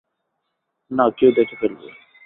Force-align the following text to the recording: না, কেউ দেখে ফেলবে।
না, 0.91 1.05
কেউ 1.17 1.31
দেখে 1.31 1.55
ফেলবে। 1.61 1.87